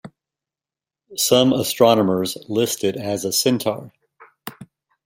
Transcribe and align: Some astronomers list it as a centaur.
Some 1.15 1.53
astronomers 1.53 2.35
list 2.49 2.83
it 2.83 2.95
as 2.95 3.23
a 3.23 3.31
centaur. 3.31 3.93